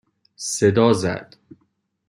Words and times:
صدا 0.35 0.93
زد 0.93 1.35